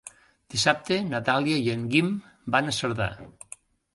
[0.53, 2.09] Dissabte na Dàlia i en Guim
[2.57, 3.11] van a Cerdà.